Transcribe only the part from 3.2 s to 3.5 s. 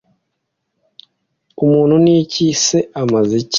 iki